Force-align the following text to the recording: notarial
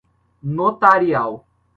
notarial 0.55 1.45